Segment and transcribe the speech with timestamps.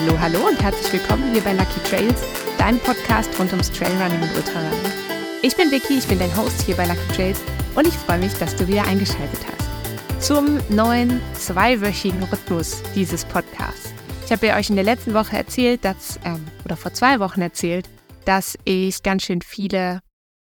[0.00, 2.22] Hallo, hallo und herzlich willkommen hier bei Lucky Trails,
[2.56, 4.92] deinem Podcast rund ums Trailrunning und Ultrarunning.
[5.42, 7.40] Ich bin Vicky, ich bin dein Host hier bei Lucky Trails
[7.74, 13.92] und ich freue mich, dass du wieder eingeschaltet hast zum neuen zweiwöchigen Rhythmus dieses Podcasts.
[14.24, 17.40] Ich habe ja euch in der letzten Woche erzählt, dass, ähm, oder vor zwei Wochen
[17.40, 17.88] erzählt,
[18.24, 19.98] dass ich ganz schön viele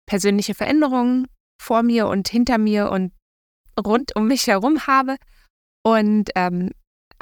[0.08, 1.26] persönliche Veränderungen
[1.58, 3.14] vor mir und hinter mir und
[3.80, 5.16] rund um mich herum habe.
[5.84, 6.72] Und ähm,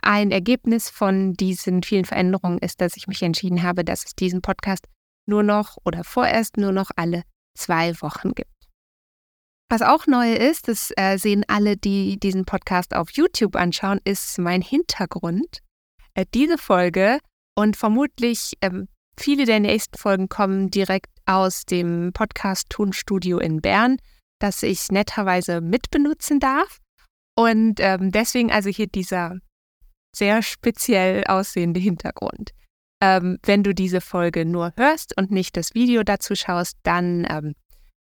[0.06, 4.42] ein Ergebnis von diesen vielen Veränderungen ist, dass ich mich entschieden habe, dass es diesen
[4.42, 4.86] Podcast
[5.28, 7.24] nur noch oder vorerst nur noch alle
[7.58, 8.52] zwei Wochen gibt.
[9.70, 14.38] Was auch neu ist, das äh, sehen alle, die diesen Podcast auf YouTube anschauen, ist
[14.38, 15.60] mein Hintergrund.
[16.14, 17.20] Äh, diese Folge
[17.58, 23.98] und vermutlich ähm, viele der nächsten Folgen kommen direkt aus dem Podcast Tonstudio in Bern,
[24.40, 26.80] das ich netterweise mitbenutzen darf.
[27.36, 29.40] Und ähm, deswegen also hier dieser
[30.16, 32.52] sehr speziell aussehende Hintergrund.
[33.02, 37.56] Ähm, wenn du diese Folge nur hörst und nicht das Video dazu schaust, dann ähm,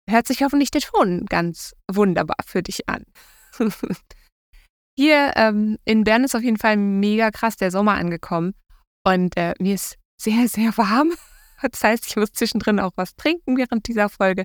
[0.09, 3.05] hört sich hoffentlich der Ton ganz wunderbar für dich an.
[4.95, 8.53] Hier ähm, in Bern ist auf jeden Fall mega krass der Sommer angekommen
[9.03, 11.13] und äh, mir ist sehr, sehr warm.
[11.71, 14.43] Das heißt, ich muss zwischendrin auch was trinken während dieser Folge.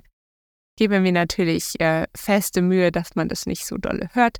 [0.77, 4.37] Gebe mir natürlich äh, feste Mühe, dass man das nicht so dolle hört,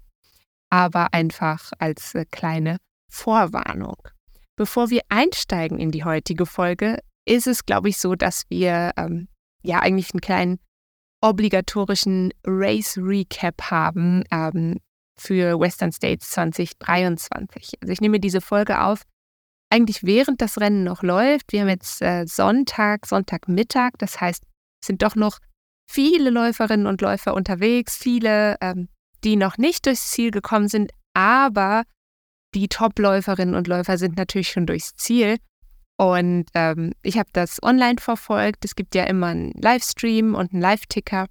[0.69, 2.77] aber einfach als äh, kleine
[3.09, 3.97] Vorwarnung.
[4.55, 9.27] Bevor wir einsteigen in die heutige Folge, ist es, glaube ich, so, dass wir ähm,
[9.61, 10.59] ja eigentlich einen kleinen
[11.21, 14.79] obligatorischen Race Recap haben ähm,
[15.19, 17.73] für Western States 2023.
[17.81, 19.03] Also ich nehme diese Folge auf,
[19.69, 21.51] eigentlich während das Rennen noch läuft.
[21.51, 24.43] Wir haben jetzt äh, Sonntag, Sonntagmittag, das heißt,
[24.81, 25.39] es sind doch noch
[25.89, 28.89] viele Läuferinnen und Läufer unterwegs, viele, ähm,
[29.23, 31.83] die noch nicht durchs Ziel gekommen sind, aber
[32.53, 35.37] die Top-Läuferinnen und Läufer sind natürlich schon durchs Ziel.
[35.97, 38.63] Und ähm, ich habe das online verfolgt.
[38.63, 41.27] Es gibt ja immer einen Livestream und einen Live-Ticker.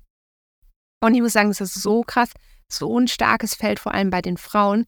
[1.00, 2.32] Und ich muss sagen, es ist so krass,
[2.70, 4.84] so ein starkes Feld, vor allem bei den Frauen.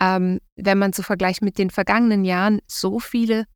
[0.00, 3.46] Ähm, wenn man so vergleicht mit den vergangenen Jahren, so viele,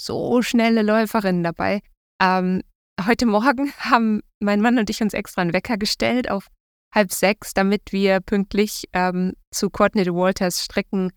[0.00, 1.80] so schnelle Läuferinnen dabei.
[2.20, 2.62] Ähm,
[3.04, 6.46] heute Morgen haben mein Mann und ich uns extra einen Wecker gestellt auf
[6.94, 11.10] halb sechs, damit wir pünktlich ähm, zu Courtney Walters Strecken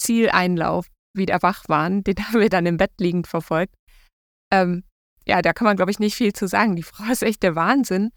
[0.00, 2.04] Zieleinlauf wieder wach waren.
[2.04, 3.74] Den haben wir dann im Bett liegend verfolgt.
[4.52, 4.84] Ähm,
[5.26, 6.76] ja, da kann man, glaube ich, nicht viel zu sagen.
[6.76, 8.10] Die Frau ist echt der Wahnsinn.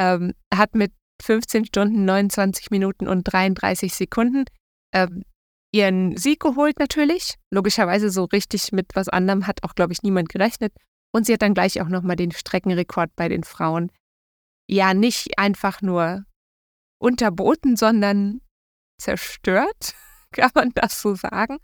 [0.00, 0.92] Ähm, hat mit
[1.22, 4.44] 15 Stunden, 29 Minuten und 33 Sekunden
[4.94, 5.24] ähm,
[5.72, 7.36] ihren Sieg geholt natürlich.
[7.50, 10.72] Logischerweise so richtig mit was anderem hat auch, glaube ich, niemand gerechnet.
[11.12, 13.90] Und sie hat dann gleich auch nochmal den Streckenrekord bei den Frauen.
[14.68, 16.24] Ja, nicht einfach nur
[17.00, 18.40] unterboten, sondern
[19.00, 19.94] zerstört.
[20.34, 21.58] kann man das so sagen?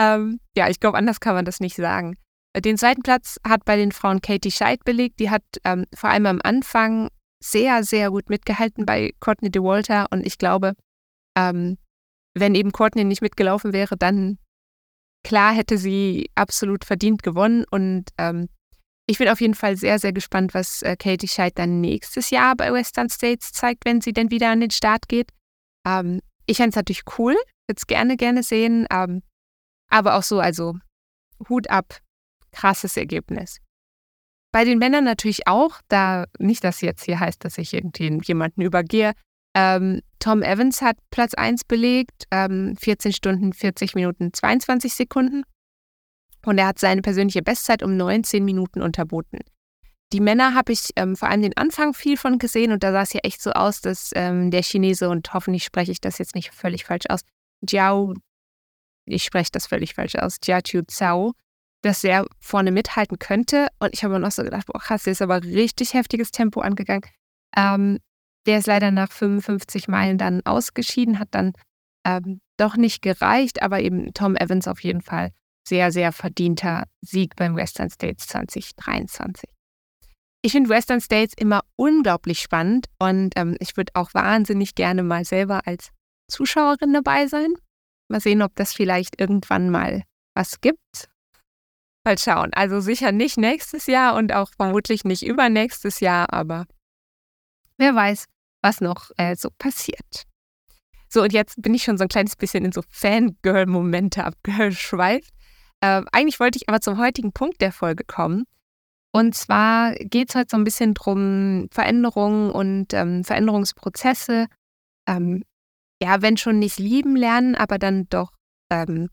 [0.00, 2.16] Ähm, ja, ich glaube, anders kann man das nicht sagen.
[2.56, 5.20] Den zweiten Platz hat bei den Frauen Katie Scheid belegt.
[5.20, 7.10] Die hat ähm, vor allem am Anfang
[7.42, 10.06] sehr, sehr gut mitgehalten bei Courtney DeWalter.
[10.10, 10.74] Und ich glaube,
[11.36, 11.78] ähm,
[12.34, 14.38] wenn eben Courtney nicht mitgelaufen wäre, dann
[15.22, 17.64] klar hätte sie absolut verdient gewonnen.
[17.70, 18.48] Und ähm,
[19.06, 22.56] ich bin auf jeden Fall sehr, sehr gespannt, was äh, Katie Scheid dann nächstes Jahr
[22.56, 25.30] bei Western States zeigt, wenn sie denn wieder an den Start geht.
[25.86, 27.36] Ähm, ich fände es natürlich cool,
[27.70, 28.86] würde es gerne, gerne sehen.
[28.90, 29.22] Ähm,
[29.88, 30.74] aber auch so, also
[31.48, 31.98] Hut ab,
[32.52, 33.58] krasses Ergebnis.
[34.52, 38.62] Bei den Männern natürlich auch, da nicht, dass jetzt hier heißt, dass ich irgendwie jemanden
[38.62, 39.12] übergehe.
[39.54, 45.44] Ähm, Tom Evans hat Platz 1 belegt, ähm, 14 Stunden, 40 Minuten, 22 Sekunden.
[46.44, 49.38] Und er hat seine persönliche Bestzeit um 19 Minuten unterboten.
[50.12, 53.02] Die Männer habe ich ähm, vor allem den Anfang viel von gesehen und da sah
[53.02, 56.34] es ja echt so aus, dass ähm, der Chinese, und hoffentlich spreche ich das jetzt
[56.34, 57.20] nicht völlig falsch aus,
[57.68, 58.14] Jiao,
[59.04, 61.32] ich spreche das völlig falsch aus, Jiaqiu Zhao,
[61.82, 63.68] dass er vorne mithalten könnte.
[63.78, 66.60] Und ich habe mir noch so gedacht, boah krass, der ist aber richtig heftiges Tempo
[66.60, 67.08] angegangen.
[67.56, 67.98] Ähm,
[68.46, 71.52] der ist leider nach 55 Meilen dann ausgeschieden, hat dann
[72.04, 75.30] ähm, doch nicht gereicht, aber eben Tom Evans auf jeden Fall
[75.66, 79.48] sehr, sehr verdienter Sieg beim Western States 2023.
[80.42, 85.24] Ich finde Western States immer unglaublich spannend und ähm, ich würde auch wahnsinnig gerne mal
[85.24, 85.90] selber als
[86.30, 87.52] Zuschauerin dabei sein.
[88.08, 90.02] Mal sehen, ob das vielleicht irgendwann mal
[90.34, 91.08] was gibt.
[92.04, 92.50] Mal schauen.
[92.54, 96.66] Also sicher nicht nächstes Jahr und auch vermutlich nicht übernächstes Jahr, aber
[97.76, 98.24] wer weiß,
[98.62, 100.24] was noch äh, so passiert.
[101.08, 105.30] So, und jetzt bin ich schon so ein kleines bisschen in so Fangirl-Momente abgeschweift.
[105.80, 108.44] Äh, eigentlich wollte ich aber zum heutigen Punkt der Folge kommen.
[109.12, 114.46] Und zwar geht es heute so ein bisschen drum Veränderungen und ähm, Veränderungsprozesse.
[115.08, 115.42] Ähm,
[116.02, 118.32] ja, wenn schon nicht lieben lernen, aber dann doch
[118.70, 119.10] ähm,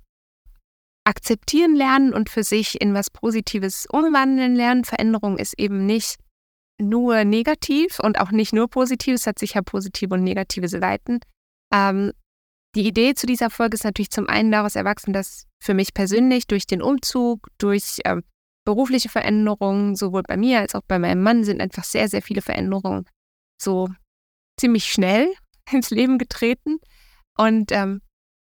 [1.04, 4.84] akzeptieren lernen und für sich in was Positives umwandeln lernen.
[4.84, 6.18] Veränderung ist eben nicht
[6.80, 9.16] nur negativ und auch nicht nur positiv.
[9.16, 11.20] Es hat sicher positive und negative Seiten.
[11.74, 12.12] Ähm,
[12.76, 16.46] die Idee zu dieser Folge ist natürlich zum einen daraus erwachsen, dass für mich persönlich
[16.46, 18.24] durch den Umzug, durch ähm,
[18.66, 22.42] berufliche Veränderungen, sowohl bei mir als auch bei meinem Mann, sind einfach sehr, sehr viele
[22.42, 23.08] Veränderungen
[23.60, 23.88] so
[24.60, 25.34] ziemlich schnell
[25.72, 26.80] ins Leben getreten.
[27.38, 28.02] Und ähm,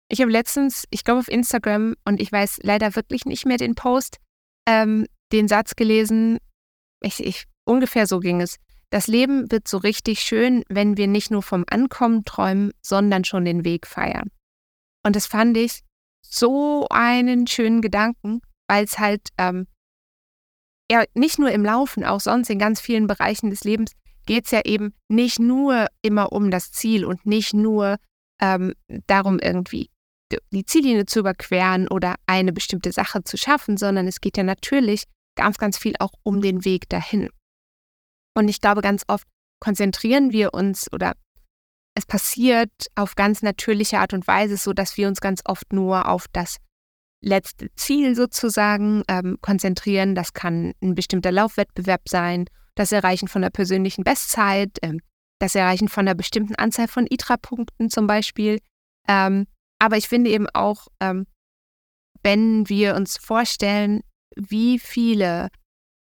[0.08, 3.76] ich habe letztens, ich glaube auf Instagram, und ich weiß leider wirklich nicht mehr den
[3.76, 4.18] Post,
[4.68, 6.38] ähm, den Satz gelesen,
[7.02, 8.58] ich, ich, ungefähr so ging es.
[8.92, 13.46] Das Leben wird so richtig schön, wenn wir nicht nur vom Ankommen träumen, sondern schon
[13.46, 14.30] den Weg feiern.
[15.04, 15.82] Und das fand ich
[16.22, 19.68] so einen schönen Gedanken, weil es halt ähm,
[20.90, 23.92] ja nicht nur im Laufen, auch sonst in ganz vielen Bereichen des Lebens
[24.26, 27.98] geht es ja eben nicht nur immer um das Ziel und nicht nur
[28.42, 28.74] ähm,
[29.08, 29.90] darum, irgendwie
[30.52, 35.04] die Ziellinie zu überqueren oder eine bestimmte Sache zu schaffen, sondern es geht ja natürlich
[35.36, 37.30] ganz, ganz viel auch um den Weg dahin.
[38.36, 39.28] Und ich glaube, ganz oft
[39.60, 41.14] konzentrieren wir uns oder
[41.96, 46.10] es passiert auf ganz natürliche Art und Weise, so dass wir uns ganz oft nur
[46.10, 46.58] auf das
[47.22, 50.14] letzte Ziel sozusagen ähm, konzentrieren.
[50.14, 52.46] Das kann ein bestimmter Laufwettbewerb sein,
[52.76, 55.02] das Erreichen von der persönlichen Bestzeit, ähm,
[55.40, 58.60] das Erreichen von einer bestimmten Anzahl von ITRA-Punkten zum Beispiel.
[59.08, 59.48] Ähm,
[59.80, 61.26] aber ich finde eben auch, ähm,
[62.24, 64.02] wenn wir uns vorstellen,
[64.36, 65.50] wie viele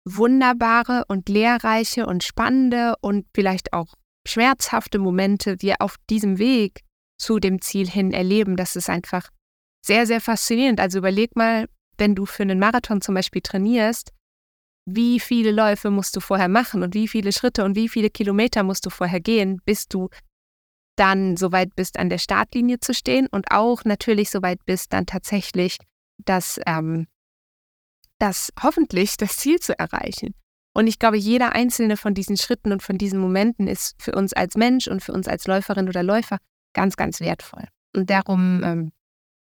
[0.05, 3.95] wunderbare und lehrreiche und spannende und vielleicht auch
[4.27, 6.83] schmerzhafte Momente wir auf diesem Weg
[7.19, 9.31] zu dem Ziel hin erleben, das ist einfach
[9.85, 10.81] sehr, sehr faszinierend.
[10.81, 14.13] Also überleg mal, wenn du für einen Marathon zum Beispiel trainierst,
[14.87, 18.63] wie viele Läufe musst du vorher machen und wie viele Schritte und wie viele Kilometer
[18.63, 20.09] musst du vorher gehen, bis du
[20.97, 24.93] dann so weit bist, an der Startlinie zu stehen und auch natürlich so weit bist,
[24.93, 25.77] dann tatsächlich
[26.25, 27.07] das ähm,
[28.19, 30.35] das hoffentlich das Ziel zu erreichen.
[30.73, 34.33] Und ich glaube, jeder einzelne von diesen Schritten und von diesen Momenten ist für uns
[34.33, 36.39] als Mensch und für uns als Läuferin oder Läufer
[36.75, 37.65] ganz, ganz wertvoll.
[37.95, 38.93] Und darum ähm,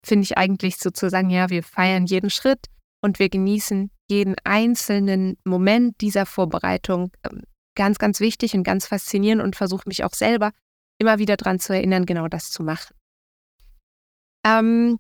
[0.05, 2.67] finde ich eigentlich sozusagen, ja, wir feiern jeden Schritt
[3.01, 7.43] und wir genießen jeden einzelnen Moment dieser Vorbereitung ähm,
[7.75, 10.53] ganz, ganz wichtig und ganz faszinierend und versuche mich auch selber
[10.99, 12.95] immer wieder daran zu erinnern, genau das zu machen.
[14.45, 14.99] Ähm,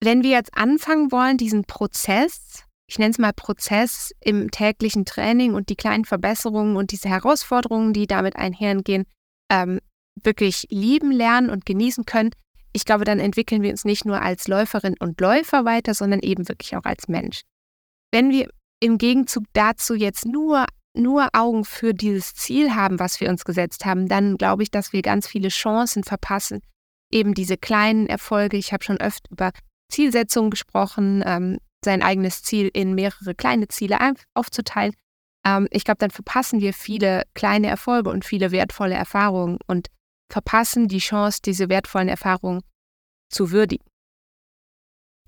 [0.00, 5.54] wenn wir jetzt anfangen wollen, diesen Prozess, ich nenne es mal Prozess im täglichen Training
[5.54, 9.04] und die kleinen Verbesserungen und diese Herausforderungen, die damit einhergehen,
[9.50, 9.80] ähm,
[10.22, 12.30] wirklich lieben, lernen und genießen können,
[12.72, 16.46] ich glaube, dann entwickeln wir uns nicht nur als Läuferin und Läufer weiter, sondern eben
[16.48, 17.40] wirklich auch als Mensch.
[18.12, 18.48] Wenn wir
[18.80, 23.84] im Gegenzug dazu jetzt nur, nur Augen für dieses Ziel haben, was wir uns gesetzt
[23.84, 26.60] haben, dann glaube ich, dass wir ganz viele Chancen verpassen,
[27.12, 28.56] eben diese kleinen Erfolge.
[28.56, 29.50] Ich habe schon öfter über
[29.90, 33.98] Zielsetzung gesprochen, ähm, sein eigenes Ziel in mehrere kleine Ziele
[34.34, 34.94] aufzuteilen.
[35.46, 39.88] Ähm, ich glaube, dann verpassen wir viele kleine Erfolge und viele wertvolle Erfahrungen und
[40.30, 42.62] verpassen die Chance, diese wertvollen Erfahrungen
[43.28, 43.84] zu würdigen.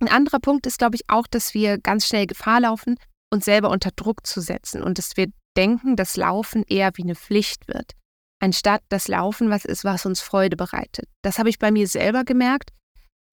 [0.00, 2.96] Ein anderer Punkt ist, glaube ich, auch, dass wir ganz schnell Gefahr laufen,
[3.30, 7.16] uns selber unter Druck zu setzen und dass wir denken, dass Laufen eher wie eine
[7.16, 7.92] Pflicht wird,
[8.40, 11.08] anstatt das Laufen was ist, was uns Freude bereitet.
[11.22, 12.70] Das habe ich bei mir selber gemerkt.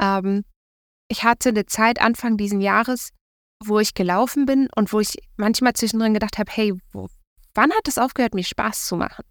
[0.02, 0.44] Ähm,
[1.08, 3.12] ich hatte eine Zeit Anfang diesen Jahres,
[3.64, 7.08] wo ich gelaufen bin und wo ich manchmal zwischendrin gedacht habe, hey, wo,
[7.54, 9.24] wann hat es aufgehört, mir Spaß zu machen?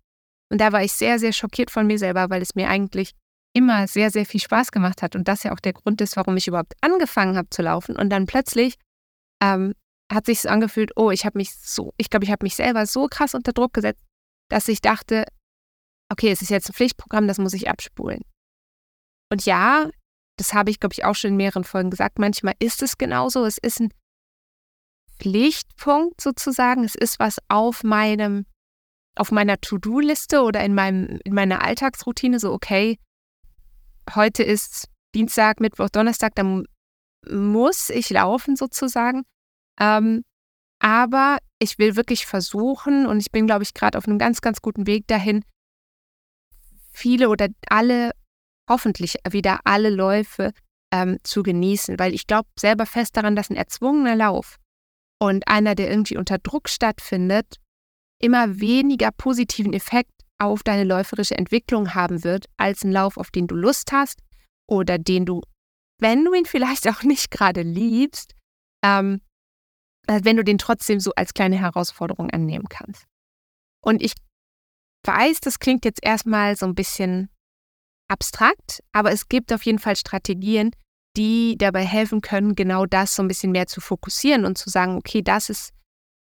[0.51, 3.13] Und da war ich sehr, sehr schockiert von mir selber, weil es mir eigentlich
[3.55, 6.37] immer sehr, sehr viel Spaß gemacht hat und das ja auch der Grund ist, warum
[6.37, 7.97] ich überhaupt angefangen habe zu laufen.
[7.97, 8.75] Und dann plötzlich
[9.43, 9.75] ähm,
[10.13, 12.85] hat sich so angefühlt, oh, ich habe mich so, ich glaube, ich habe mich selber
[12.87, 14.03] so krass unter Druck gesetzt,
[14.51, 15.25] dass ich dachte,
[16.11, 18.23] okay, es ist jetzt ein Pflichtprogramm, das muss ich abspulen.
[19.31, 19.89] Und ja,
[20.37, 23.45] das habe ich, glaube ich, auch schon in mehreren Folgen gesagt, manchmal ist es genauso.
[23.45, 23.93] Es ist ein
[25.19, 26.85] Pflichtpunkt sozusagen.
[26.85, 28.47] Es ist was auf meinem,
[29.17, 32.99] auf meiner To-Do-Liste oder in meinem, in meiner Alltagsroutine, so okay,
[34.15, 36.67] heute ist Dienstag, Mittwoch, Donnerstag, dann
[37.29, 39.23] muss ich laufen sozusagen.
[39.81, 40.25] Ähm,
[40.81, 44.61] aber ich will wirklich versuchen, und ich bin, glaube ich, gerade auf einem ganz, ganz
[44.61, 45.45] guten Weg dahin,
[46.93, 48.13] viele oder alle
[48.69, 50.53] hoffentlich wieder alle Läufe
[50.93, 54.59] ähm, zu genießen, weil ich glaube selber fest daran, dass ein erzwungener Lauf
[55.21, 57.57] und einer, der irgendwie unter Druck stattfindet,
[58.21, 63.47] immer weniger positiven Effekt auf deine läuferische Entwicklung haben wird, als ein Lauf, auf den
[63.47, 64.21] du Lust hast
[64.69, 65.43] oder den du,
[66.01, 68.35] wenn du ihn vielleicht auch nicht gerade liebst,
[68.85, 69.21] ähm,
[70.07, 73.05] äh, wenn du den trotzdem so als kleine Herausforderung annehmen kannst.
[73.83, 74.15] Und ich
[75.07, 77.29] weiß, das klingt jetzt erstmal so ein bisschen
[78.09, 80.71] abstrakt, aber es gibt auf jeden Fall Strategien,
[81.17, 84.97] die dabei helfen können, genau das so ein bisschen mehr zu fokussieren und zu sagen,
[84.97, 85.73] okay, das ist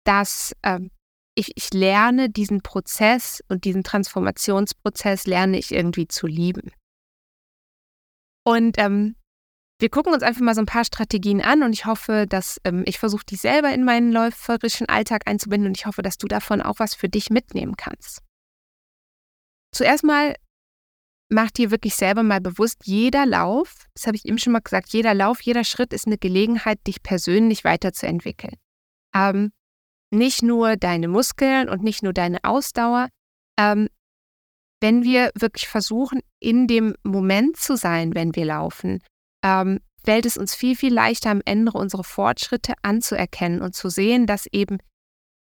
[0.05, 0.91] das, ähm,
[1.37, 6.73] ich, ich lerne diesen Prozess und diesen Transformationsprozess lerne ich irgendwie zu lieben.
[8.45, 9.17] Und ähm,
[9.79, 12.83] wir gucken uns einfach mal so ein paar Strategien an und ich hoffe, dass ähm,
[12.87, 16.63] ich versuche, die selber in meinen läuferischen Alltag einzubinden und ich hoffe, dass du davon
[16.63, 18.23] auch was für dich mitnehmen kannst.
[19.73, 20.35] Zuerst mal
[21.29, 24.89] mach dir wirklich selber mal bewusst, jeder Lauf, das habe ich eben schon mal gesagt,
[24.91, 28.55] jeder Lauf, jeder Schritt ist eine Gelegenheit, dich persönlich weiterzuentwickeln.
[29.15, 29.53] Ähm,
[30.17, 33.09] nicht nur deine Muskeln und nicht nur deine Ausdauer.
[33.59, 33.89] Ähm,
[34.81, 39.03] wenn wir wirklich versuchen, in dem Moment zu sein, wenn wir laufen,
[39.43, 44.27] ähm, fällt es uns viel, viel leichter am Ende unsere Fortschritte anzuerkennen und zu sehen,
[44.27, 44.79] dass eben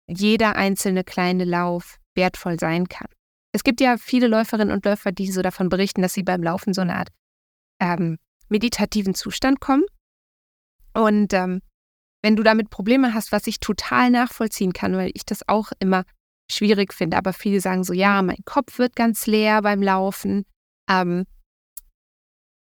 [0.08, 3.08] jeder einzelne kleine Lauf wertvoll sein kann.
[3.52, 6.74] Es gibt ja viele Läuferinnen und Läufer, die so davon berichten, dass sie beim Laufen
[6.74, 7.10] so eine Art
[7.80, 9.84] ähm, meditativen Zustand kommen.
[10.94, 11.60] Und ähm,
[12.22, 16.04] wenn du damit Probleme hast, was ich total nachvollziehen kann, weil ich das auch immer
[16.50, 20.44] schwierig finde, aber viele sagen so, ja, mein Kopf wird ganz leer beim Laufen.
[20.90, 21.26] Ähm,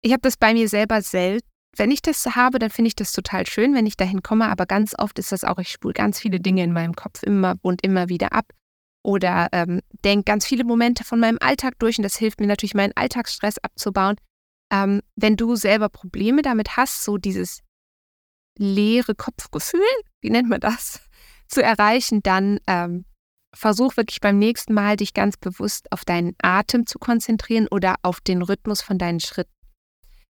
[0.01, 1.47] ich habe das bei mir selber selten.
[1.77, 4.65] Wenn ich das habe, dann finde ich das total schön, wenn ich dahin komme, aber
[4.65, 7.83] ganz oft ist das auch, ich spule ganz viele Dinge in meinem Kopf immer und
[7.83, 8.45] immer wieder ab
[9.03, 12.75] oder ähm, denke ganz viele Momente von meinem Alltag durch und das hilft mir natürlich,
[12.75, 14.15] meinen Alltagsstress abzubauen.
[14.71, 17.59] Ähm, wenn du selber Probleme damit hast, so dieses
[18.57, 19.81] leere Kopfgefühl,
[20.21, 21.01] wie nennt man das,
[21.47, 23.05] zu erreichen, dann ähm,
[23.53, 28.21] versuch wirklich beim nächsten Mal dich ganz bewusst auf deinen Atem zu konzentrieren oder auf
[28.21, 29.51] den Rhythmus von deinen Schritten.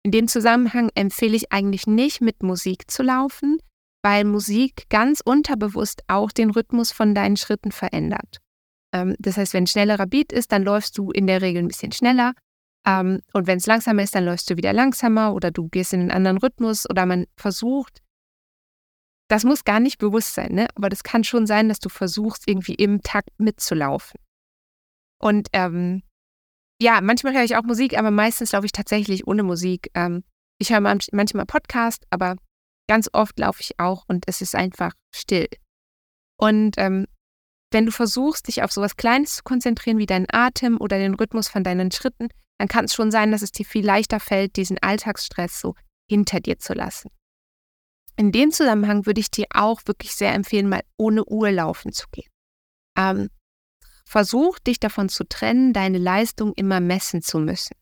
[0.05, 3.59] In dem Zusammenhang empfehle ich eigentlich nicht mit Musik zu laufen,
[4.05, 8.39] weil Musik ganz unterbewusst auch den Rhythmus von deinen Schritten verändert.
[8.93, 11.91] Ähm, das heißt, wenn schnellerer Beat ist, dann läufst du in der Regel ein bisschen
[11.91, 12.35] schneller.
[12.87, 16.03] Ähm, und wenn es langsamer ist, dann läufst du wieder langsamer oder du gehst in
[16.03, 18.01] einen anderen Rhythmus oder man versucht,
[19.29, 20.69] das muss gar nicht bewusst sein, ne?
[20.75, 24.21] aber das kann schon sein, dass du versuchst, irgendwie im Takt mitzulaufen.
[25.19, 26.03] Und ähm,
[26.81, 29.91] ja, manchmal höre ich auch Musik, aber meistens laufe ich tatsächlich ohne Musik.
[29.95, 30.25] Ähm,
[30.59, 32.37] ich höre manchmal Podcast, aber
[32.89, 35.49] ganz oft laufe ich auch und es ist einfach still.
[36.39, 37.07] Und ähm,
[37.73, 41.49] wenn du versuchst, dich auf sowas Kleines zu konzentrieren wie deinen Atem oder den Rhythmus
[41.49, 42.29] von deinen Schritten,
[42.59, 45.75] dann kann es schon sein, dass es dir viel leichter fällt, diesen Alltagsstress so
[46.09, 47.11] hinter dir zu lassen.
[48.17, 52.07] In dem Zusammenhang würde ich dir auch wirklich sehr empfehlen, mal ohne Uhr laufen zu
[52.11, 52.31] gehen.
[52.97, 53.29] Ähm,
[54.07, 57.77] versuch dich davon zu trennen, deine Leistung immer messen zu müssen.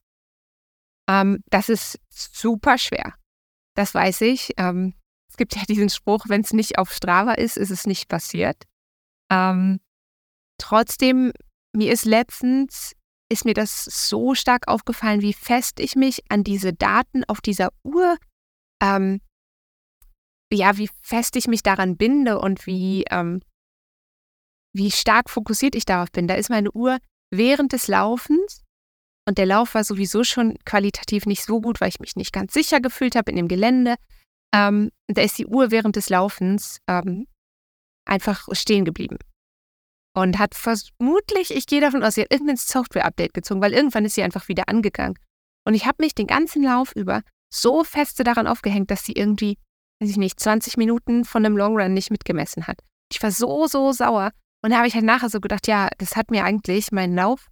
[1.07, 3.15] Ähm, das ist super schwer.
[3.75, 4.53] Das weiß ich.
[4.57, 4.95] Ähm,
[5.29, 8.63] es gibt ja diesen Spruch, wenn es nicht auf Strava ist, ist es nicht passiert.
[9.31, 9.79] Ähm,
[10.57, 11.31] trotzdem,
[11.73, 12.93] mir ist letztens,
[13.29, 17.69] ist mir das so stark aufgefallen, wie fest ich mich an diese Daten auf dieser
[17.83, 18.17] Uhr
[18.81, 19.19] ähm,
[20.51, 23.41] ja, wie fest ich mich daran binde und wie, ähm,
[24.73, 26.27] wie stark fokussiert ich darauf bin.
[26.27, 26.99] Da ist meine Uhr
[27.31, 28.63] während des Laufens
[29.27, 32.53] und der Lauf war sowieso schon qualitativ nicht so gut, weil ich mich nicht ganz
[32.53, 33.95] sicher gefühlt habe in dem Gelände.
[34.53, 37.27] Ähm, da ist die Uhr während des Laufens ähm,
[38.07, 39.17] einfach stehen geblieben.
[40.15, 44.15] Und hat vermutlich, ich gehe davon aus, sie hat irgendein Software-Update gezogen, weil irgendwann ist
[44.15, 45.17] sie einfach wieder angegangen.
[45.67, 47.21] Und ich habe mich den ganzen Lauf über
[47.51, 49.57] so feste daran aufgehängt, dass sie irgendwie
[49.99, 52.79] weiß ich nicht, 20 Minuten von einem Long Run nicht mitgemessen hat.
[53.11, 54.31] Ich war so, so sauer.
[54.63, 57.49] Und da habe ich halt nachher so gedacht, ja, das hat mir eigentlich meinen Lauf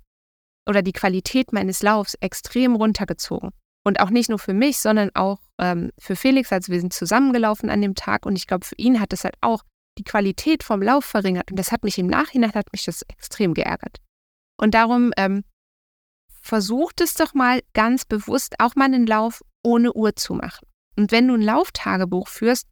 [0.68, 3.52] oder die Qualität meines Laufs extrem runtergezogen.
[3.86, 6.52] Und auch nicht nur für mich, sondern auch ähm, für Felix.
[6.52, 9.36] Also wir sind zusammengelaufen an dem Tag und ich glaube, für ihn hat es halt
[9.42, 9.64] auch
[9.98, 11.52] die Qualität vom Lauf verringert.
[11.52, 13.98] Und das hat mich im Nachhinein, hat mich das extrem geärgert.
[14.58, 15.44] Und darum ähm,
[16.42, 20.66] versucht es doch mal ganz bewusst, auch mal einen Lauf ohne Uhr zu machen.
[20.96, 22.68] Und wenn du ein Lauftagebuch führst,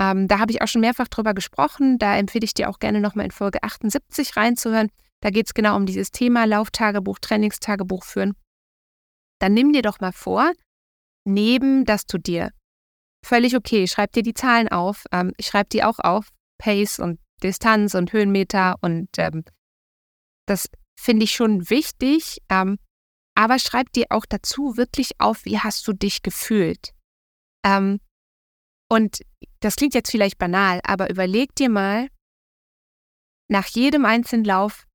[0.00, 3.00] ähm, da habe ich auch schon mehrfach drüber gesprochen, da empfehle ich dir auch gerne
[3.00, 4.90] nochmal in Folge 78 reinzuhören.
[5.20, 8.34] Da geht es genau um dieses Thema Lauftagebuch, Trainingstagebuch führen.
[9.40, 10.52] Dann nimm dir doch mal vor,
[11.24, 12.50] neben, dass du dir
[13.24, 16.28] völlig okay, schreib dir die Zahlen auf, ähm, ich schreibe die auch auf,
[16.58, 19.44] Pace und Distanz und Höhenmeter und ähm,
[20.46, 22.78] das finde ich schon wichtig, ähm,
[23.34, 26.92] aber schreib dir auch dazu wirklich auf, wie hast du dich gefühlt.
[27.64, 28.00] Ähm,
[28.90, 29.20] und
[29.60, 32.08] das klingt jetzt vielleicht banal, aber überleg dir mal
[33.50, 34.86] nach jedem einzelnen Lauf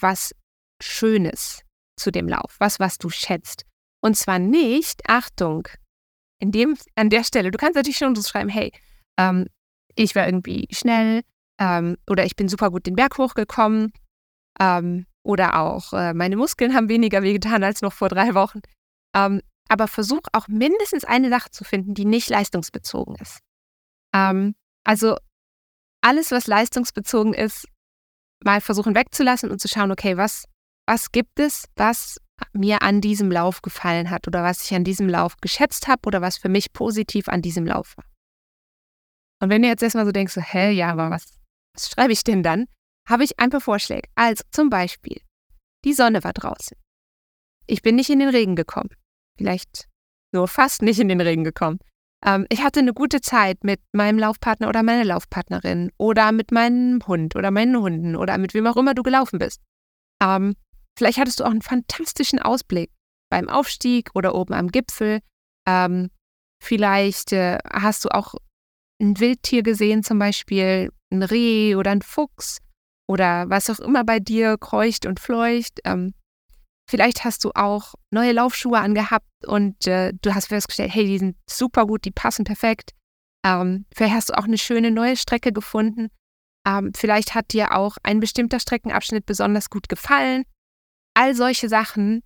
[0.00, 0.34] was
[0.82, 1.62] Schönes
[1.98, 3.64] zu dem Lauf, was, was du schätzt.
[4.02, 5.68] Und zwar nicht, Achtung,
[6.38, 8.72] in dem, an der Stelle, du kannst natürlich schon so schreiben, hey,
[9.18, 9.46] ähm,
[9.94, 11.22] ich war irgendwie schnell
[11.58, 13.92] ähm, oder ich bin super gut den Berg hochgekommen
[14.60, 18.60] ähm, oder auch äh, meine Muskeln haben weniger wehgetan als noch vor drei Wochen.
[19.68, 23.40] Aber versuch auch mindestens eine Sache zu finden, die nicht leistungsbezogen ist.
[24.14, 24.54] Ähm,
[24.84, 25.16] also
[26.00, 27.66] alles, was leistungsbezogen ist,
[28.44, 30.44] mal versuchen wegzulassen und zu schauen, okay, was,
[30.86, 32.18] was gibt es, was
[32.52, 36.20] mir an diesem Lauf gefallen hat oder was ich an diesem Lauf geschätzt habe oder
[36.20, 38.04] was für mich positiv an diesem Lauf war.
[39.40, 41.38] Und wenn du jetzt erstmal so denkst, so, hä, ja, aber was,
[41.74, 42.66] was schreibe ich denn dann?
[43.08, 44.08] Habe ich ein paar Vorschläge.
[44.14, 45.20] Also zum Beispiel,
[45.84, 46.76] die Sonne war draußen.
[47.66, 48.90] Ich bin nicht in den Regen gekommen.
[49.36, 49.88] Vielleicht
[50.32, 51.78] nur fast nicht in den Regen gekommen.
[52.24, 57.00] Ähm, ich hatte eine gute Zeit mit meinem Laufpartner oder meiner Laufpartnerin oder mit meinem
[57.06, 59.60] Hund oder meinen Hunden oder mit wem auch immer du gelaufen bist.
[60.22, 60.56] Ähm,
[60.98, 62.90] vielleicht hattest du auch einen fantastischen Ausblick
[63.30, 65.20] beim Aufstieg oder oben am Gipfel.
[65.66, 66.10] Ähm,
[66.62, 68.34] vielleicht äh, hast du auch
[69.00, 72.58] ein Wildtier gesehen, zum Beispiel ein Reh oder ein Fuchs
[73.08, 75.80] oder was auch immer bei dir kreucht und fleucht.
[75.84, 76.14] Ähm,
[76.88, 81.36] vielleicht hast du auch neue Laufschuhe angehabt und äh, du hast festgestellt, hey, die sind
[81.48, 82.92] super gut, die passen perfekt.
[83.44, 86.08] Ähm, vielleicht hast du auch eine schöne neue Strecke gefunden.
[86.66, 90.44] Ähm, vielleicht hat dir auch ein bestimmter Streckenabschnitt besonders gut gefallen.
[91.14, 92.22] All solche Sachen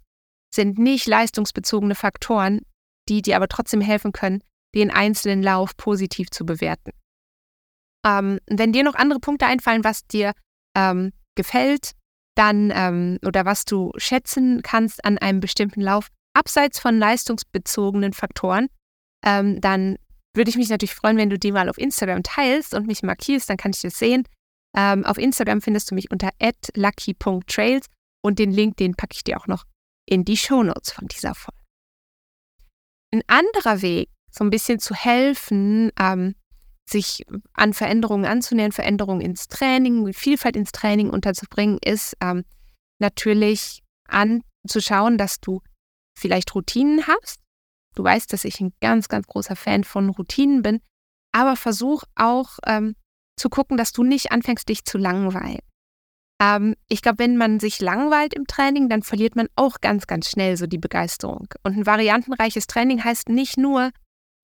[0.55, 2.63] sind nicht leistungsbezogene Faktoren,
[3.09, 4.43] die dir aber trotzdem helfen können,
[4.75, 6.93] den einzelnen Lauf positiv zu bewerten.
[8.05, 10.33] Ähm, wenn dir noch andere Punkte einfallen, was dir
[10.77, 11.93] ähm, gefällt,
[12.35, 18.69] dann ähm, oder was du schätzen kannst an einem bestimmten Lauf, abseits von leistungsbezogenen Faktoren,
[19.25, 19.97] ähm, dann
[20.35, 23.51] würde ich mich natürlich freuen, wenn du die mal auf Instagram teilst und mich markierst,
[23.51, 24.25] dann kann ich das sehen.
[24.77, 26.31] Ähm, auf Instagram findest du mich unter
[26.75, 27.87] lucky.trails
[28.23, 29.65] und den Link, den packe ich dir auch noch
[30.07, 31.59] in die Shownotes von dieser Folge.
[33.13, 36.37] Ein anderer Weg, so ein bisschen zu helfen, ähm,
[36.91, 42.45] sich an Veränderungen anzunähern, Veränderungen ins Training, Vielfalt ins Training unterzubringen, ist ähm,
[42.99, 45.63] natürlich anzuschauen, dass du
[46.19, 47.41] vielleicht Routinen hast.
[47.95, 50.81] Du weißt, dass ich ein ganz, ganz großer Fan von Routinen bin,
[51.33, 52.95] aber versuch auch ähm,
[53.37, 55.61] zu gucken, dass du nicht anfängst, dich zu langweilen.
[56.41, 60.29] Ähm, ich glaube, wenn man sich langweilt im Training, dann verliert man auch ganz, ganz
[60.29, 61.49] schnell so die Begeisterung.
[61.63, 63.91] Und ein variantenreiches Training heißt nicht nur,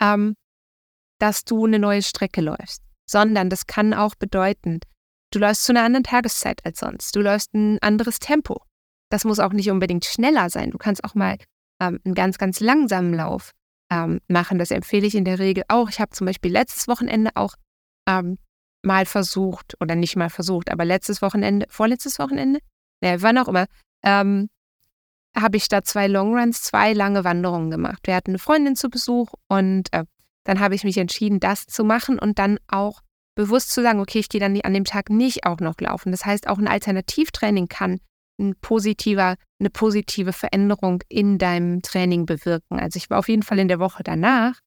[0.01, 0.35] ähm,
[1.19, 4.81] dass du eine neue Strecke läufst, sondern das kann auch bedeuten,
[5.33, 8.63] du läufst zu einer anderen Tageszeit als sonst, du läufst ein anderes Tempo.
[9.11, 10.73] Das muss auch nicht unbedingt schneller sein.
[10.73, 11.39] Du kannst auch mal
[11.81, 13.53] ähm, einen ganz, ganz langsamen Lauf
[13.91, 14.59] ähm, machen.
[14.59, 15.89] Das empfehle ich in der Regel auch.
[15.89, 17.55] Ich habe zum Beispiel letztes Wochenende auch
[18.09, 18.39] ähm,
[18.83, 22.61] mal versucht, oder nicht mal versucht, aber letztes Wochenende, vorletztes Wochenende,
[23.03, 23.67] ne, wann auch immer,
[24.03, 24.49] ähm,
[25.37, 28.01] habe ich statt zwei Longruns zwei lange Wanderungen gemacht.
[28.05, 30.05] Wir hatten eine Freundin zu Besuch und äh,
[30.47, 33.03] dann habe ich mich entschieden, das zu machen und dann auch
[33.35, 36.13] bewusst zu sagen, okay, ich gehe dann an dem Tag nicht auch noch laufen.
[36.13, 38.01] Das heißt, auch ein Alternativtraining kann
[38.41, 42.79] ein positiver, eine positive Veränderung in deinem Training bewirken.
[42.79, 44.61] Also ich war auf jeden Fall in der Woche danach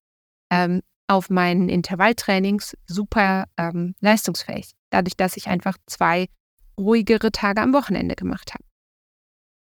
[0.51, 6.27] ähm, auf meinen Intervalltrainings super ähm, leistungsfähig, dadurch, dass ich einfach zwei
[6.77, 8.63] ruhigere Tage am Wochenende gemacht habe.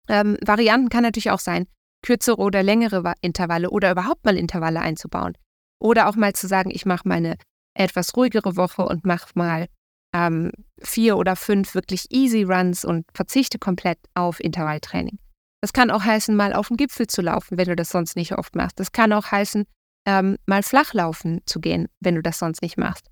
[0.09, 1.67] Ähm, Varianten kann natürlich auch sein,
[2.03, 5.37] kürzere oder längere Intervalle oder überhaupt mal Intervalle einzubauen.
[5.81, 7.37] Oder auch mal zu sagen, ich mache meine
[7.75, 9.67] etwas ruhigere Woche und mache mal
[10.15, 15.19] ähm, vier oder fünf wirklich easy Runs und verzichte komplett auf Intervalltraining.
[15.61, 18.33] Das kann auch heißen, mal auf den Gipfel zu laufen, wenn du das sonst nicht
[18.33, 18.79] oft machst.
[18.81, 19.65] Das kann auch heißen,
[20.07, 23.07] ähm, mal flach laufen zu gehen, wenn du das sonst nicht machst.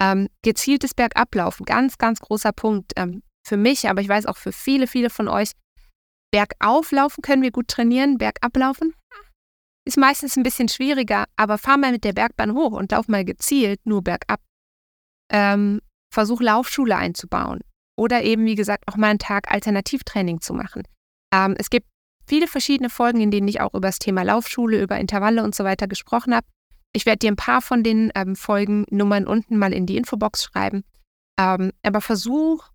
[0.00, 4.52] Ähm, gezieltes Bergablaufen, ganz, ganz großer Punkt ähm, für mich, aber ich weiß auch für
[4.52, 5.52] viele, viele von euch.
[6.32, 8.94] Bergauflaufen können wir gut trainieren, Bergablaufen
[9.84, 13.24] ist meistens ein bisschen schwieriger, aber fahr mal mit der Bergbahn hoch und lauf mal
[13.24, 14.40] gezielt nur bergab.
[15.30, 15.80] Ähm,
[16.12, 17.60] versuch Laufschule einzubauen
[17.96, 20.82] oder eben, wie gesagt, auch mal einen Tag Alternativtraining zu machen.
[21.32, 21.86] Ähm, es gibt
[22.26, 25.64] viele verschiedene Folgen, in denen ich auch über das Thema Laufschule, über Intervalle und so
[25.64, 26.46] weiter gesprochen habe.
[26.94, 30.84] Ich werde dir ein paar von den ähm, Folgennummern unten mal in die Infobox schreiben.
[31.40, 32.68] Ähm, aber versuch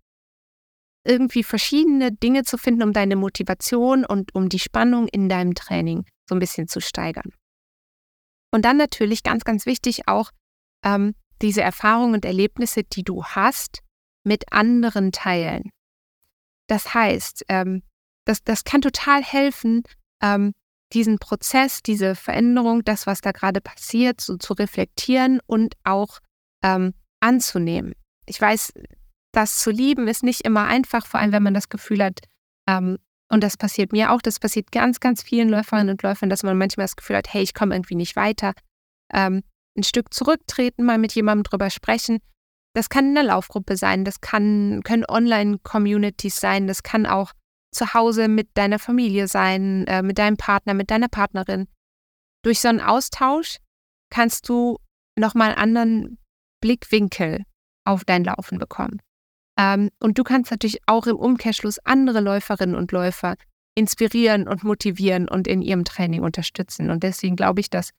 [1.08, 6.04] irgendwie verschiedene Dinge zu finden, um deine Motivation und um die Spannung in deinem Training
[6.28, 7.32] so ein bisschen zu steigern.
[8.52, 10.30] Und dann natürlich ganz, ganz wichtig auch
[10.84, 13.80] ähm, diese Erfahrungen und Erlebnisse, die du hast,
[14.24, 15.70] mit anderen teilen.
[16.66, 17.82] Das heißt, ähm,
[18.26, 19.82] das, das kann total helfen,
[20.22, 20.52] ähm,
[20.92, 26.18] diesen Prozess, diese Veränderung, das, was da gerade passiert, so zu reflektieren und auch
[26.62, 27.94] ähm, anzunehmen.
[28.26, 28.72] Ich weiß,
[29.32, 32.20] das zu lieben ist nicht immer einfach, vor allem wenn man das Gefühl hat,
[32.68, 32.98] ähm,
[33.30, 36.56] und das passiert mir auch, das passiert ganz, ganz vielen Läuferinnen und Läufern, dass man
[36.56, 38.54] manchmal das Gefühl hat, hey, ich komme irgendwie nicht weiter.
[39.12, 39.42] Ähm,
[39.76, 42.20] ein Stück zurücktreten, mal mit jemandem drüber sprechen.
[42.74, 47.32] Das kann eine Laufgruppe sein, das kann, können Online-Communities sein, das kann auch
[47.74, 51.68] zu Hause mit deiner Familie sein, äh, mit deinem Partner, mit deiner Partnerin.
[52.42, 53.58] durch so einen Austausch
[54.10, 54.78] kannst du
[55.18, 56.18] nochmal einen anderen
[56.62, 57.44] Blickwinkel
[57.84, 59.00] auf dein Laufen bekommen.
[59.58, 63.34] Ähm, und du kannst natürlich auch im Umkehrschluss andere Läuferinnen und Läufer
[63.74, 66.90] inspirieren und motivieren und in ihrem Training unterstützen.
[66.90, 67.90] Und deswegen glaube ich, dass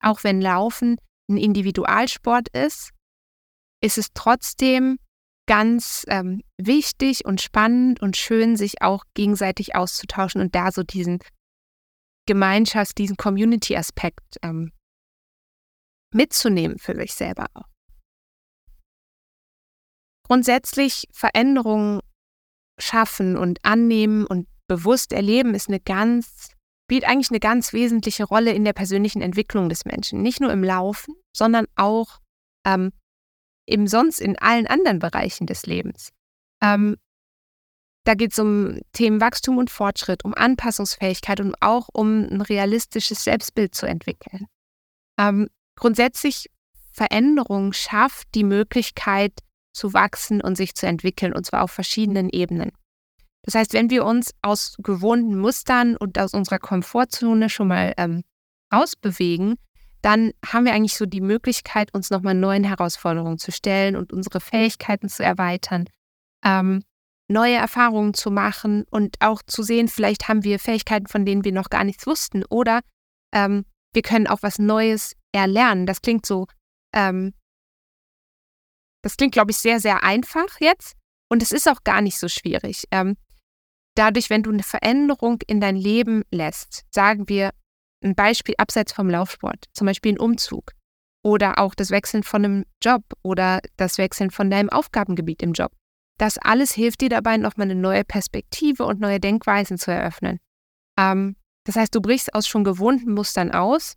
[0.00, 0.96] auch wenn Laufen
[1.28, 2.90] ein Individualsport ist,
[3.82, 4.98] ist es trotzdem
[5.46, 11.20] ganz ähm, wichtig und spannend und schön, sich auch gegenseitig auszutauschen und da so diesen
[12.28, 14.72] Gemeinschafts-, diesen Community-Aspekt ähm,
[16.12, 17.75] mitzunehmen für sich selber auch.
[20.26, 22.00] Grundsätzlich Veränderungen
[22.80, 26.50] schaffen und annehmen und bewusst erleben ist eine ganz,
[26.86, 30.22] spielt eigentlich eine ganz wesentliche Rolle in der persönlichen Entwicklung des Menschen.
[30.22, 32.18] Nicht nur im Laufen, sondern auch
[32.66, 32.90] ähm,
[33.68, 36.10] eben sonst in allen anderen Bereichen des Lebens.
[36.60, 36.96] Ähm,
[38.02, 43.22] da geht es um Themen Wachstum und Fortschritt, um Anpassungsfähigkeit und auch um ein realistisches
[43.22, 44.46] Selbstbild zu entwickeln.
[45.20, 46.50] Ähm, grundsätzlich
[46.90, 49.32] Veränderung schafft die Möglichkeit
[49.76, 52.72] zu wachsen und sich zu entwickeln, und zwar auf verschiedenen Ebenen.
[53.42, 58.24] Das heißt, wenn wir uns aus gewohnten Mustern und aus unserer Komfortzone schon mal ähm,
[58.74, 59.54] rausbewegen,
[60.02, 64.40] dann haben wir eigentlich so die Möglichkeit, uns nochmal neuen Herausforderungen zu stellen und unsere
[64.40, 65.88] Fähigkeiten zu erweitern,
[66.44, 66.82] ähm,
[67.28, 71.52] neue Erfahrungen zu machen und auch zu sehen, vielleicht haben wir Fähigkeiten, von denen wir
[71.52, 72.80] noch gar nichts wussten oder
[73.32, 75.86] ähm, wir können auch was Neues erlernen.
[75.86, 76.46] Das klingt so,
[76.92, 77.32] ähm,
[79.06, 80.96] das klingt, glaube ich, sehr, sehr einfach jetzt
[81.30, 82.86] und es ist auch gar nicht so schwierig.
[82.90, 83.16] Ähm,
[83.94, 87.50] dadurch, wenn du eine Veränderung in dein Leben lässt, sagen wir,
[88.02, 90.72] ein Beispiel abseits vom Laufsport, zum Beispiel ein Umzug
[91.22, 95.70] oder auch das Wechseln von einem Job oder das Wechseln von deinem Aufgabengebiet im Job.
[96.18, 100.40] Das alles hilft dir dabei, nochmal eine neue Perspektive und neue Denkweisen zu eröffnen.
[100.98, 103.94] Ähm, das heißt, du brichst aus schon gewohnten Mustern aus.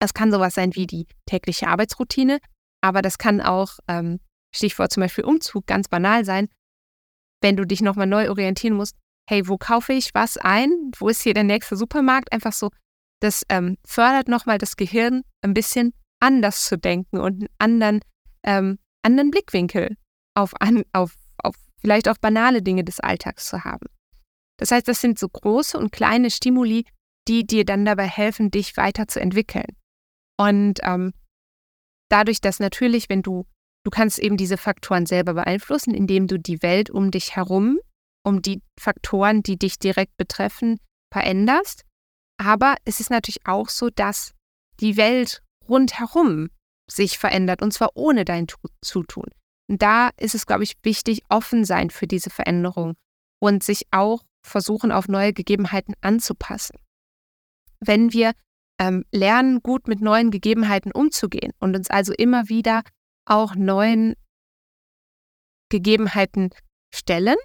[0.00, 2.40] Das kann sowas sein wie die tägliche Arbeitsroutine,
[2.82, 4.20] aber das kann auch, ähm,
[4.54, 6.48] Stichwort zum Beispiel Umzug, ganz banal sein,
[7.40, 8.96] wenn du dich nochmal neu orientieren musst.
[9.28, 10.90] Hey, wo kaufe ich was ein?
[10.98, 12.32] Wo ist hier der nächste Supermarkt?
[12.32, 12.70] Einfach so
[13.22, 18.00] das ähm, fördert nochmal das Gehirn ein bisschen anders zu denken und einen anderen,
[18.42, 19.96] ähm, anderen Blickwinkel
[20.34, 23.86] auf, an, auf, auf vielleicht auch banale Dinge des Alltags zu haben.
[24.58, 26.84] Das heißt, das sind so große und kleine Stimuli,
[27.28, 29.76] die dir dann dabei helfen, dich weiterzuentwickeln.
[30.36, 31.12] Und ähm,
[32.12, 33.46] dadurch, dass natürlich, wenn du,
[33.84, 37.78] du kannst eben diese Faktoren selber beeinflussen, indem du die Welt um dich herum,
[38.24, 40.78] um die Faktoren, die dich direkt betreffen,
[41.12, 41.84] veränderst.
[42.38, 44.32] Aber es ist natürlich auch so, dass
[44.80, 46.50] die Welt rundherum
[46.90, 48.46] sich verändert und zwar ohne dein
[48.82, 49.26] Zutun.
[49.68, 52.94] Und da ist es, glaube ich, wichtig, offen sein für diese Veränderung
[53.40, 56.76] und sich auch versuchen, auf neue Gegebenheiten anzupassen.
[57.80, 58.32] Wenn wir
[58.82, 62.82] ähm, lernen, gut mit neuen Gegebenheiten umzugehen und uns also immer wieder
[63.24, 64.16] auch neuen
[65.68, 66.50] Gegebenheiten
[66.92, 67.36] stellen,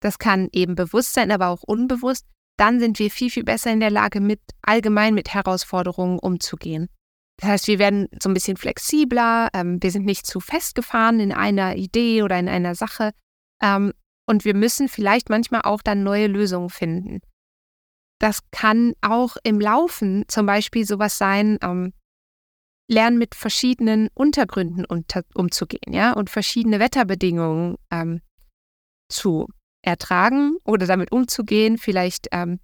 [0.00, 3.80] das kann eben bewusst sein, aber auch unbewusst, dann sind wir viel, viel besser in
[3.80, 6.88] der Lage, mit allgemein mit Herausforderungen umzugehen.
[7.36, 11.32] Das heißt, wir werden so ein bisschen flexibler, ähm, wir sind nicht zu festgefahren in
[11.32, 13.12] einer Idee oder in einer Sache
[13.62, 13.92] ähm,
[14.26, 17.20] und wir müssen vielleicht manchmal auch dann neue Lösungen finden.
[18.20, 21.94] Das kann auch im Laufen zum Beispiel sowas sein, ähm,
[22.86, 28.20] lernen mit verschiedenen Untergründen unter, umzugehen, ja, und verschiedene Wetterbedingungen ähm,
[29.08, 29.48] zu
[29.82, 31.78] ertragen oder damit umzugehen.
[31.78, 32.60] Vielleicht, ähm,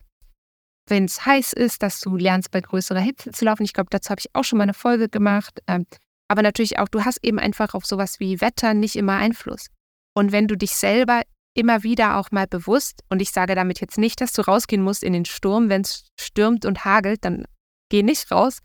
[0.88, 3.64] wenn es heiß ist, dass du lernst, bei größerer Hitze zu laufen.
[3.64, 5.60] Ich glaube, dazu habe ich auch schon mal eine Folge gemacht.
[5.66, 5.86] Ähm,
[6.28, 9.68] aber natürlich auch, du hast eben einfach auf sowas wie Wetter nicht immer Einfluss.
[10.14, 11.22] Und wenn du dich selber
[11.56, 15.02] immer wieder auch mal bewusst, und ich sage damit jetzt nicht, dass du rausgehen musst
[15.02, 17.44] in den Sturm, wenn es stürmt und hagelt, dann
[17.88, 18.58] geh nicht raus.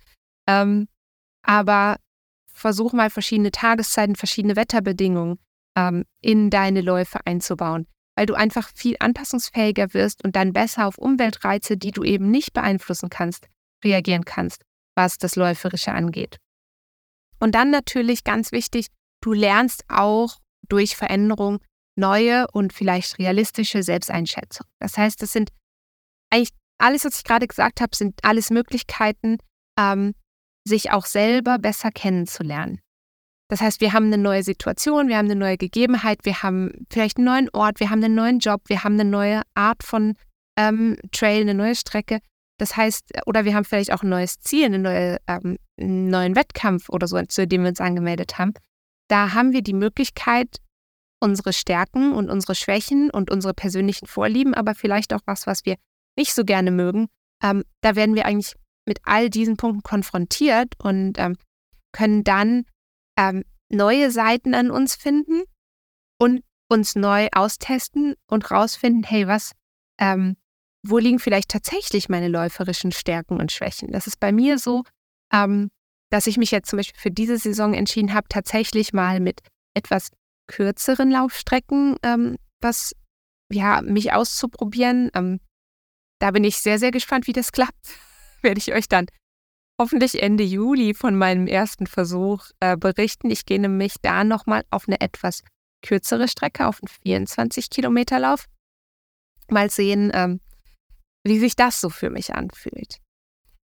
[0.48, 0.88] Ähm,
[1.44, 1.98] aber
[2.54, 5.40] versuch mal verschiedene Tageszeiten, verschiedene Wetterbedingungen
[5.76, 10.98] ähm, in deine Läufe einzubauen weil du einfach viel anpassungsfähiger wirst und dann besser auf
[10.98, 13.48] Umweltreize, die du eben nicht beeinflussen kannst,
[13.84, 14.64] reagieren kannst,
[14.96, 16.38] was das Läuferische angeht.
[17.40, 18.88] Und dann natürlich ganz wichtig,
[19.22, 21.60] du lernst auch durch Veränderung
[22.02, 24.68] neue und vielleicht realistische Selbsteinschätzung.
[24.80, 25.52] Das heißt, das sind
[26.30, 29.38] eigentlich alles, was ich gerade gesagt habe, sind alles Möglichkeiten,
[29.80, 30.14] ähm,
[30.68, 32.82] sich auch selber besser kennenzulernen.
[33.50, 37.18] Das heißt, wir haben eine neue Situation, wir haben eine neue Gegebenheit, wir haben vielleicht
[37.18, 40.16] einen neuen Ort, wir haben einen neuen Job, wir haben eine neue Art von
[40.58, 42.20] ähm, Trail, eine neue Strecke.
[42.58, 46.36] Das heißt, oder wir haben vielleicht auch ein neues Ziel, eine neue, ähm, einen neuen
[46.36, 48.54] Wettkampf oder so, zu dem wir uns angemeldet haben.
[49.10, 50.62] Da haben wir die Möglichkeit,
[51.22, 55.76] unsere Stärken und unsere Schwächen und unsere persönlichen Vorlieben, aber vielleicht auch was, was wir
[56.18, 57.08] nicht so gerne mögen,
[57.42, 58.56] ähm, da werden wir eigentlich
[58.86, 61.38] mit all diesen Punkten konfrontiert und ähm,
[61.94, 62.66] können dann
[63.18, 65.44] ähm, neue Seiten an uns finden
[66.20, 69.52] und uns neu austesten und rausfinden, hey, was,
[70.00, 70.38] ähm,
[70.84, 73.92] wo liegen vielleicht tatsächlich meine läuferischen Stärken und Schwächen?
[73.92, 74.84] Das ist bei mir so,
[75.32, 75.70] ähm,
[76.10, 79.42] dass ich mich jetzt zum Beispiel für diese Saison entschieden habe, tatsächlich mal mit
[79.74, 80.10] etwas
[80.52, 82.94] kürzeren Laufstrecken ähm, was,
[83.52, 85.10] ja, mich auszuprobieren.
[85.16, 85.40] Ähm,
[86.20, 87.96] da bin ich sehr, sehr gespannt, wie das klappt.
[88.42, 89.08] Werde ich euch dann
[89.80, 93.32] hoffentlich Ende Juli von meinem ersten Versuch äh, berichten.
[93.32, 95.42] Ich gehe nämlich da nochmal auf eine etwas
[95.82, 96.90] kürzere Strecke, auf einen
[97.28, 98.46] 24 Kilometer Lauf.
[99.50, 100.40] Mal sehen, ähm,
[101.24, 102.98] wie sich das so für mich anfühlt.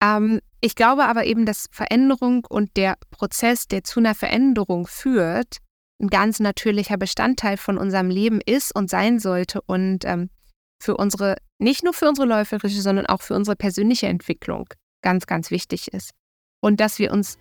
[0.02, 5.58] Ähm, ich glaube aber eben, dass Veränderung und der Prozess, der zu einer Veränderung führt,
[6.00, 10.30] ein ganz natürlicher Bestandteil von unserem Leben ist und sein sollte und ähm,
[10.80, 14.68] für unsere, nicht nur für unsere läuferische, sondern auch für unsere persönliche Entwicklung
[15.02, 16.12] ganz, ganz wichtig ist.
[16.62, 17.38] Und dass wir uns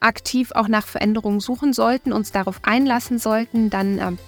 [0.00, 4.18] aktiv auch nach Veränderungen suchen sollten, uns darauf einlassen sollten, dann ähm,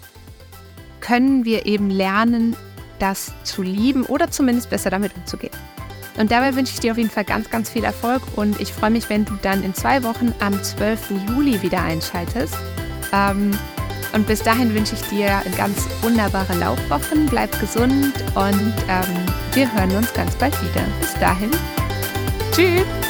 [1.00, 2.56] können wir eben lernen,
[2.98, 5.52] das zu lieben oder zumindest besser damit umzugehen.
[6.18, 8.90] Und dabei wünsche ich dir auf jeden Fall ganz, ganz viel Erfolg und ich freue
[8.90, 11.10] mich, wenn du dann in zwei Wochen am 12.
[11.28, 12.56] Juli wieder einschaltest.
[13.12, 13.52] Ähm,
[14.12, 19.94] und bis dahin wünsche ich dir ganz wunderbare Laufwochen, bleib gesund und ähm, wir hören
[19.96, 20.84] uns ganz bald wieder.
[21.00, 21.50] Bis dahin.
[22.52, 23.05] Tschüss!